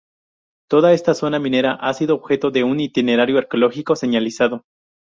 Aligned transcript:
Toda 0.67 0.93
esta 0.93 1.13
zona 1.13 1.37
minera 1.37 1.73
ha 1.75 1.93
sido 1.93 2.15
objeto 2.15 2.49
de 2.49 2.63
un 2.63 2.79
itinerario 2.79 3.37
arqueológico 3.37 3.95
señalizado. 3.95 4.63